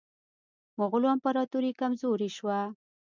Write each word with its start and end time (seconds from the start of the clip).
مغولو 0.79 1.07
امپراطوري 1.15 1.71
کمزورې 1.81 2.29
شوه. 2.37 2.59